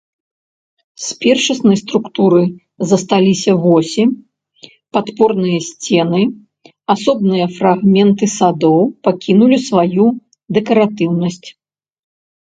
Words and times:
З 1.07 1.17
першаснай 1.25 1.75
структуры 1.81 2.39
засталіся 2.91 3.51
восі, 3.65 4.03
падпорныя 4.97 5.59
сцены, 5.69 6.21
асобныя 6.95 7.45
фрагменты 7.61 8.25
садоў 8.39 8.81
пакінулі 9.11 9.57
сваю 9.69 10.05
дэкаратыўнасць. 10.59 11.47